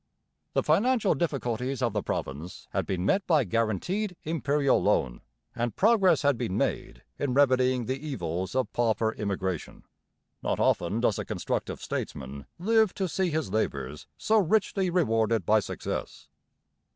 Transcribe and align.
The 0.53 0.63
financial 0.63 1.13
difficulties 1.13 1.83
of 1.83 1.93
the 1.93 2.01
province 2.01 2.67
had 2.71 2.87
been 2.87 3.05
met 3.05 3.27
by 3.27 3.43
guaranteed 3.43 4.15
Imperial 4.23 4.81
loan, 4.81 5.21
and 5.55 5.75
progress 5.75 6.23
had 6.23 6.39
been 6.39 6.57
made 6.57 7.03
in 7.19 7.35
remedying 7.35 7.85
the 7.85 8.03
evils 8.03 8.55
of 8.55 8.73
pauper 8.73 9.11
immigration. 9.11 9.83
Not 10.41 10.59
often 10.59 11.01
does 11.01 11.19
a 11.19 11.23
constructive 11.25 11.79
statesman 11.79 12.47
live 12.57 12.95
to 12.95 13.07
see 13.07 13.29
his 13.29 13.51
labours 13.53 14.07
so 14.17 14.39
richly 14.39 14.89
rewarded 14.89 15.45
by 15.45 15.59
success. 15.59 16.29